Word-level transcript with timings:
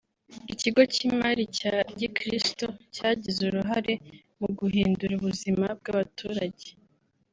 Ikigo 0.53 0.81
cy’imali 0.93 1.43
cya 1.57 1.75
Gikristo 1.99 2.65
cyagize 2.95 3.39
uruhare 3.49 3.93
mu 4.39 4.47
guhindura 4.57 5.13
ubuzima 5.19 5.65
bw’abaturage 5.79 6.67